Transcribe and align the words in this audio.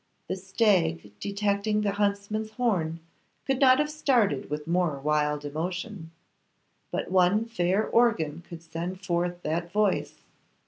The 0.27 0.35
stag 0.35 1.11
detecting 1.19 1.81
the 1.81 1.91
huntsman's 1.91 2.49
horn 2.53 3.01
could 3.45 3.59
not 3.59 3.77
have 3.77 3.91
started 3.91 4.49
with 4.49 4.65
more 4.65 4.97
wild 4.97 5.45
emotion. 5.45 6.09
But 6.89 7.11
one 7.11 7.45
fair 7.45 7.85
organ 7.87 8.41
could 8.49 8.63
send 8.63 8.99
forth 9.01 9.43
that 9.43 9.71
voice. 9.71 10.23